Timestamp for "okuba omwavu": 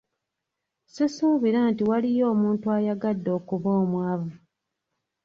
3.39-4.31